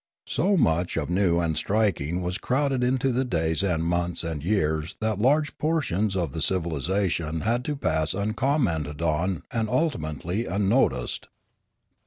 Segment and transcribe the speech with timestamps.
[0.25, 4.95] So much of new and striking was crowded into the days and months and years
[4.99, 11.27] that large portions of the civilisation had to pass uncommented on and ultimately unnoticed.